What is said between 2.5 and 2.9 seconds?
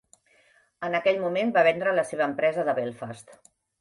de